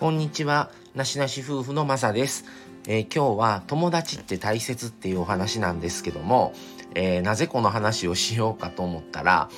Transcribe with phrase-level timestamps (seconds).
[0.00, 2.46] こんにちは、なしなし夫婦のまさです、
[2.88, 6.54] えー、今日は友達って大切っていうお話なんですけども、
[6.94, 9.50] えー、なぜこの話をしようかと思ったら、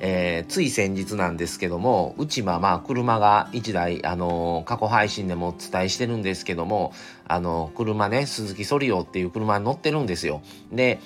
[0.00, 6.92] えー、つい先日なんですけども、うちはまあ車が1台、あの、過去配信でもお伝えしてるんですけども、
[7.28, 10.42] あの、車ね、鈴木ソリオっていう車に乗ってるんですよ。
[10.72, 10.98] で、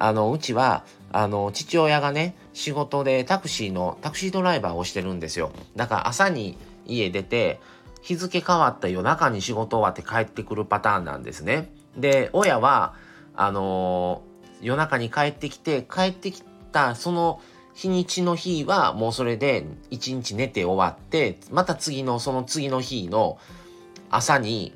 [0.00, 5.52] あの、うちは、あの、父親がね、仕事でタクシーの、タクシードライバーをしてるんですよ。
[5.76, 7.60] だから朝に家出て、
[8.04, 11.70] 日付変わった夜中に仕事終わって帰ってくるパターンなんですね。
[11.96, 12.94] で、親は、
[13.34, 17.40] あのー、夜中に帰ってきて、帰ってきたその
[17.72, 23.38] 日にちの日はもうそれで一日寝て終わって、また次のその次の日の
[24.10, 24.74] 朝に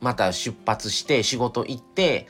[0.00, 2.28] また出発して仕事行って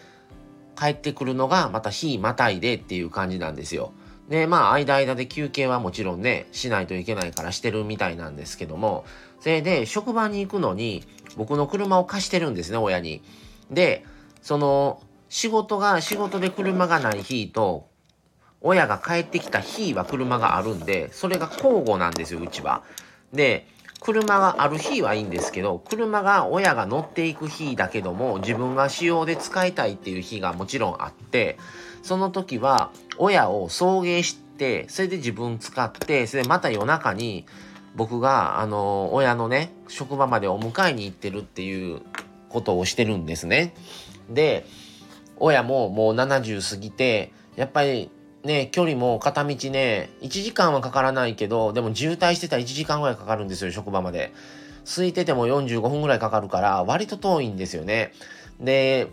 [0.77, 3.93] 帰ってくるのがまた日またいでっていう感じなんですよ。
[4.29, 9.05] で、まあ、間間で休憩はもちろんね、しないといけないからしてるみたいなんですけども、
[9.41, 11.05] それで、職場に行くのに、
[11.37, 13.23] 僕の車を貸してるんですね、親に。
[13.71, 14.05] で、
[14.43, 17.89] その、仕事が、仕事で車がない日と、
[18.61, 22.83] 親が帰ってきた日は車があるんで、それが交互なんですよ、うちは。
[23.33, 23.69] で、
[24.01, 31.59] 車がある日はいいんですけど、車が親が乗っていく日だけども、自分が使用で使いたいっていう日がもちろんあって、
[32.03, 37.47] その時は親を送迎して、それで自分使って、それでまた夜中に
[37.97, 42.03] 僕が、あの、親のね、職場までお迎えに行ってるっていう
[42.51, 43.75] ことをしてるんですね。
[44.31, 44.67] で、
[45.39, 48.11] 親ももう70過ぎて、やっぱり
[48.45, 54.33] ね、距離も片道ね、1時間はかからないけど、でも渋滞してたら1時間ぐらいかかるんですよ、職場まで。
[54.85, 58.13] 空いてても45分ぐらいかかるから、割と遠いんですよね。
[58.61, 59.09] で、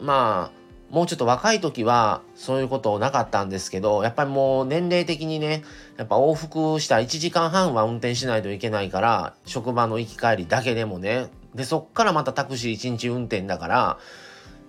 [0.00, 0.63] まあ、
[0.94, 5.64] もうちょっと若い時はそういうことなかったんですけど、やっぱりもう年齢的にね、
[5.96, 11.26] やっぱ往復した1時間半は運転しないといけないから、職場の行き帰りだけでもね。
[11.52, 13.98] で、そっからまたタクシー1日運転だから、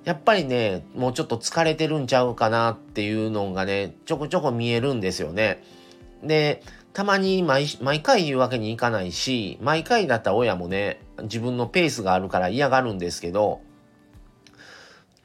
[0.03, 5.62] やっぱりね、もうちょっと疲れてるんちゃうかなっていうのがね、ちょこちょこ見えるんですよね。
[6.24, 6.63] で、
[6.94, 13.62] たまに毎回言うわけにいかないし、毎回だった親もね、自分のペースがあるから嫌がるんですけど、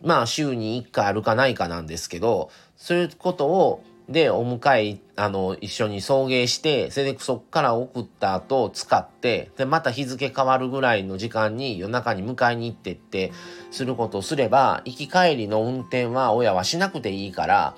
[0.03, 13.31] まあ週に1回あるかないかなんですけど、そういうことをで、お迎え、あの、一緒に送迎して、それでそっから送った後使って、で、また日付変わるぐらいの時間に夜中に迎えに行ってって、
[13.71, 17.77] することをすれば、行き帰りの運転は親はしなくていいから、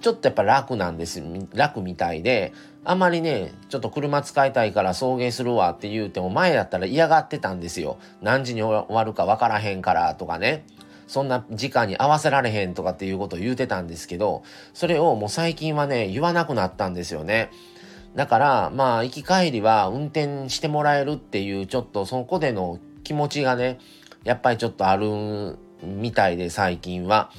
[0.00, 1.20] ちょっとやっぱ楽なんです。
[1.52, 2.52] 楽みたいで、
[2.84, 7.98] あんまりね、ちょっと車使いたいから送迎するわって言うても前だったら嫌がってたんですよ。
[8.22, 10.64] 何時に終わるかわからへんからとかね。
[11.06, 14.42] そんな時間に合わせられへんとかっていうことを言うてたんですけど、
[14.74, 17.50] それをもう最近はね、言わなくなったんですよね。
[18.14, 23.78] だから、まあ、行き帰りは運転してもらえるっていう、ちょっとそこでの気持ちがね、
[24.24, 27.30] やっぱりちょっとあるみたいで、最近は。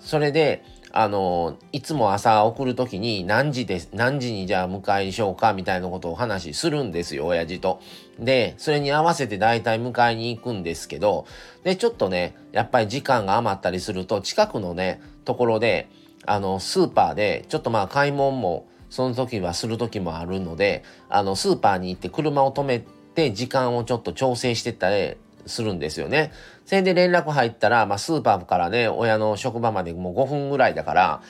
[0.00, 0.64] それで、
[0.96, 7.80] あの、いつも朝送るときに何時で、何時にじゃあ迎えにしようかみたいなことをお話しするんですよ、親父と。
[8.18, 11.26] で、それに合わせて大体迎えに行くんですけど、
[11.62, 15.88] で、ちょっとね、やっぱり時間が余ったりすると、近くのね、ところで、
[16.26, 26.32] あの、スーパーで、ちょっとまあ買い物も、その時はする時もあるので、あの、スーパーに行って車を止めて、時間をちょっと調整してたりするんですよね。
[26.64, 31.22] それで連絡入ったら、まあ、スーパーからね、親の職場までもう5分ぐらいだから、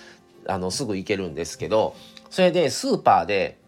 [0.46, 1.96] あの、すぐ行けるんですけど、
[2.30, 3.58] それでスーパーで、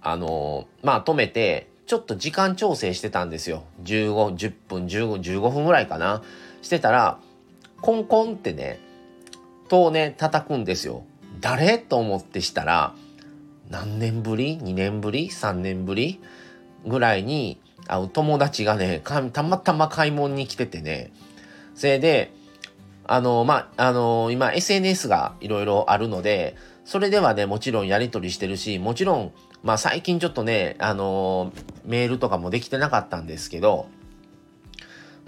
[0.00, 3.64] あのまあ、止めて、ちょっと時間調整してたんですよ。
[3.82, 6.22] 15、10分、15、15分ぐらいかな。
[6.62, 7.18] してたら、
[7.82, 8.80] コンコンってね、
[9.68, 11.04] 戸をね、叩くんですよ。
[11.42, 11.76] 誰？
[11.76, 12.94] と思ってしたら、
[13.68, 16.18] 何年ぶり ?2 年ぶり ?3 年ぶり？
[16.86, 21.12] ぐらいに、会う友達がね、たまたま買い物に来ててね、
[21.74, 22.32] それで、
[23.04, 31.52] あの、まあ、あの、今 SNS がいろいろあるので、それではね、もちろんやり取りしてるし、もちろん、まあ最近ちょっとね、あの、
[31.84, 33.86] メールとかもできてなかったんですけど、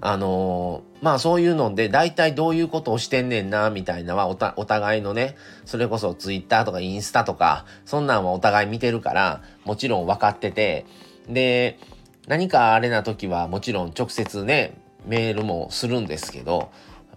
[0.01, 5.35] あのまあそういうので、大体どういうことをしてんねんな、みたいなはおお互いのね、
[5.65, 10.85] それこそ Twitter とかインスタとか、そんなんはお互い見てるから、もちろん分かってて、
[11.29, 11.79] で、
[12.27, 16.69] 何かあれな時はもちろん直接ね、メールもするんですけど、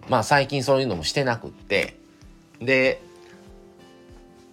[0.07, 1.99] まあ最近そういうのもしてなくって、
[2.61, 3.01] で、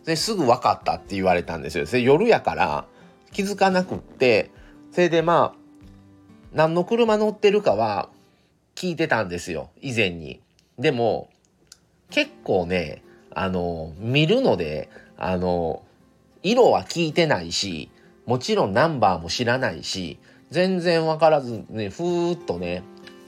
[0.07, 1.87] ですぐ分かったって言われたんですよ。
[1.87, 2.87] それ夜やから
[3.33, 4.51] 気づかなくって、
[4.93, 5.59] それでまあ、
[6.53, 8.09] 何の車乗ってるかは
[8.77, 10.41] 聞いてたんですよ、以前に。
[10.79, 11.29] でも、
[12.11, 13.03] 結構ね、
[13.35, 14.89] あの、見るので、
[15.19, 15.83] あの、
[16.43, 17.91] 色は聞いてないし、
[18.27, 20.19] もちろんナンバーも知らないし、
[20.51, 22.85] 全然わからずね、ふーっとね、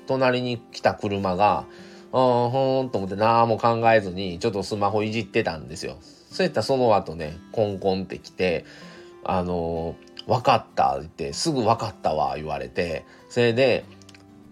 [0.06, 1.66] 隣に来た車が、
[2.12, 5.98] あーほーんと思って何も考えずに、ちょっとスマホいじってたんですよ。
[6.30, 8.64] そういったその後ね、コンコンって来て、
[9.24, 13.84] あのー、分かったって、すぐ分かったわ、言われて、それで、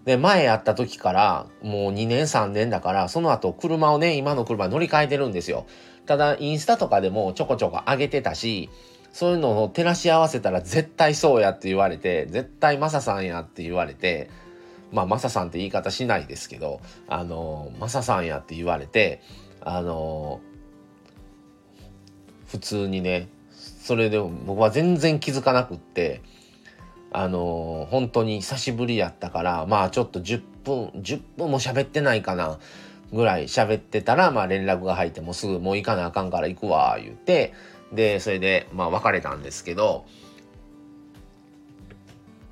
[0.05, 5.67] で、前会った時から、もう2年3年だから、その後車をね、今の車乗り換えてるんですよ。
[6.05, 8.69] ただ、インスタとかでもちょこちょこ上げてたし、
[9.11, 14.29] そういうのを照らし合わせたら絶対そうやって言われて、絶対マサさんやって言われて、
[14.91, 19.21] まあ、マサさんって言い方しないですけど、あの、マサさんやって言われて、
[19.61, 20.39] あの、
[22.47, 23.27] 普通にね、
[23.81, 26.21] それで僕は全然気づかなくって、
[27.11, 32.59] あの本当に久しぶりやったからまあちょっと10分10分も喋ってないかな
[33.13, 37.53] ぐらい喋ってたらまあ連絡が入ってもうすぐもう行かなあかんから行くわ言って。
[37.91, 40.05] でそれでまあ別れたんですけど。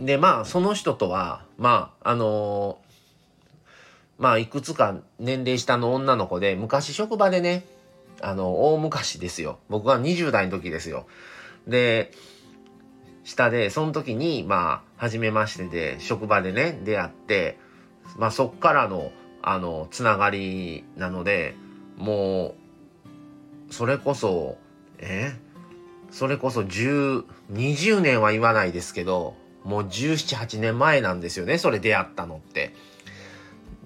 [0.01, 2.80] でまあその人とはまああの
[4.18, 7.65] まあいくつか年齢下の女の子で昔職場でね
[8.21, 9.59] あの大昔ですよ。
[9.69, 11.07] 僕は20代の時ですよ。
[11.67, 12.12] で
[13.25, 17.57] 下で、その時に、まあ、初めましてで、職場でね、出会って、
[18.17, 21.56] まあ、そっからの、あの、つながりなので、
[21.97, 22.56] も
[23.69, 24.57] う、それこそ、
[25.00, 25.33] え？
[26.11, 32.75] それこそ10、20年は言わないですけど、もう17、8年前なんですよね、それ出会ったのって。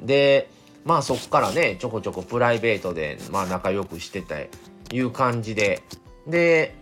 [0.02, 0.50] で、
[0.86, 4.50] まあそっからね、ちょこちょこプライベートで、まあ仲良くしてて、
[4.92, 5.84] いう感じで、
[6.28, 6.76] で、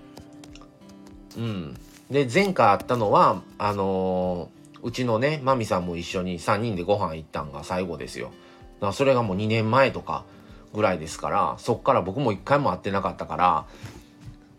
[1.37, 1.77] うん、
[2.09, 8.27] で前回あったのはあのー、うちのねマミさんも一緒に3人でご飯行ったんが最後ですよ。
[8.27, 10.25] だからそれがもう2年前とか
[10.73, 13.65] ぐらいですからそっから僕も一回も会ってなかったから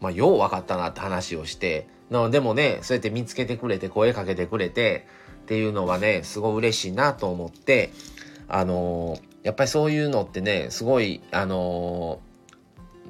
[0.01, 5.07] まあよう分かったなって話をしてなのでもねそうやって見つけてくれて声かけてくれて
[5.43, 7.93] っていうのはねすごい嬉しいなと思って
[8.49, 12.21] あの、やっぱりそういうのってねすごいあの、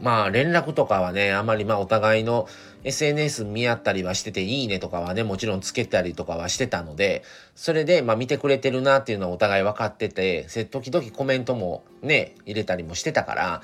[0.03, 2.49] まあ連絡とかはねあまりまあお互いの
[2.85, 7.23] SNS 見合ったりはしてて、いいねとかはね、もちろんつけたりとかはしてたので、
[7.55, 13.63] それで、まあ見てくれてるなっていうのはお互い分かってて、時々コメントもね、入れたりもしてたから、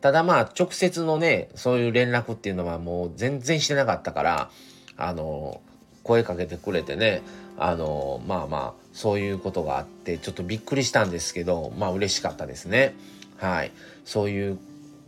[0.00, 4.50] ただまあ直接のね、そういう連絡っていうのはもう全然してなかったから、
[4.96, 5.60] あの、
[6.02, 7.22] 声かけてくれてね、
[7.58, 12.94] あの、まあまあ、そういうことがあって、ちょっとびっくりしたんですけど、まあ嬉しかったですね。
[13.36, 13.72] はい。
[14.06, 14.58] そういう、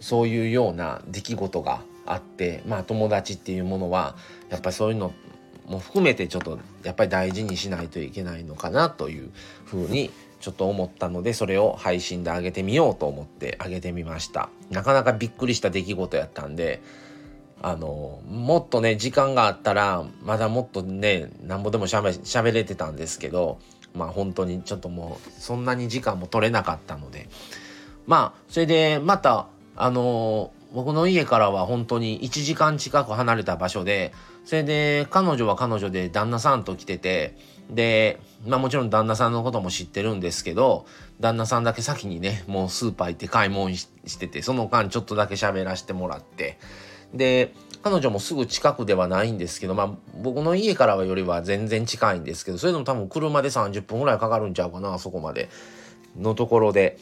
[0.01, 4.17] そういうような出来事があってまあ友達っていうものは
[4.49, 5.13] やっぱりそういうの
[5.67, 9.31] も含めてちょっとやっぱり大事にしないといけないのかなという
[9.65, 10.11] ふうに
[10.41, 16.81] ちょっと思ったのでそれを配信で上げてみようと思って上げてみましたなかなかびっくりした出来事やったんで
[17.63, 23.59] あのもっとね時間があったらまだもっとねなんぼでもしゃべしゃべれてたんですけど
[23.97, 27.29] まあ本当にちょっともうそんなに時間も取れなかったので。
[28.07, 34.13] まあそれでまたあの僕の家からは本当に1時間近く離れた場所で、
[34.45, 37.37] それで彼女は彼女で旦那さんと来てて、
[37.71, 40.87] で、まあもちろん旦那さんのことも知ってるんですけど、
[41.19, 46.59] 旦那さんだけ先にね、もうスーパー行って買い物してて、その間ちょっとだけ喋らせてもらって、
[47.15, 47.55] で、
[47.89, 49.91] 彼女もすぐ近くではないんですけど、まあ
[50.21, 55.49] 僕の家からはよりは全然近いんですけど、それでも多分車で30分ぐらいかかるんちゃうかな、そこまで。
[56.19, 56.99] のところで、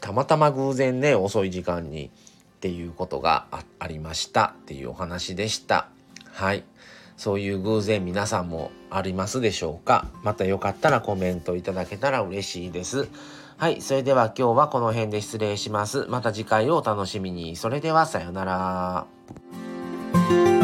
[0.00, 2.10] たまたま偶然ね、遅い時間に、っ
[2.58, 3.46] ていうことが
[3.78, 5.86] ありましたっていうお話でした。
[6.32, 6.64] はい。
[7.16, 10.06] そういう偶然皆さんもありますでしょうか？
[10.24, 13.08] またよかったらコメントいただけたら嬉しいです。
[13.58, 13.80] はい。
[13.80, 16.06] それでは今日はこの辺で失礼します。
[16.08, 17.54] また次回をお楽しみに。
[17.54, 19.06] それではさようなら。
[20.12, 20.59] Thank you.